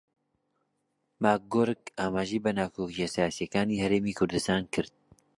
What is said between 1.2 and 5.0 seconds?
ماکگۆرک ئاماژەی بە ناکۆکییە سیاسییەکانی هەرێمی کوردستان کرد